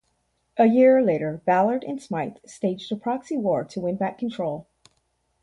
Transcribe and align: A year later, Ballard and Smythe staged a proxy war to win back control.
A 0.57 0.65
year 0.65 0.99
later, 1.03 1.43
Ballard 1.45 1.83
and 1.83 2.01
Smythe 2.01 2.37
staged 2.43 2.91
a 2.91 2.95
proxy 2.95 3.37
war 3.37 3.63
to 3.65 3.79
win 3.81 3.97
back 3.97 4.17
control. 4.17 4.65